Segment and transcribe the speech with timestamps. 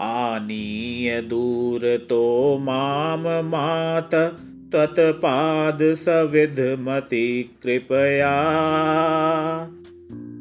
[0.00, 4.38] आनीय दूरतो मां मात
[4.72, 8.42] त्वत्पादसविधमति कृपया।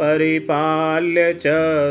[0.00, 1.42] परिपाल्य च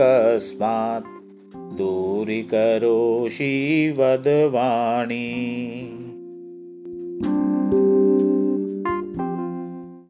[0.00, 1.06] कस्मात्
[1.54, 5.54] दूरीकरोषि वदवाणी